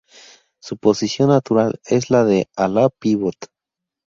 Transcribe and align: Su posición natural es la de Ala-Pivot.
Su 0.59 0.77
posición 0.77 1.29
natural 1.29 1.79
es 1.85 2.09
la 2.09 2.23
de 2.23 2.49
Ala-Pivot. 2.55 3.35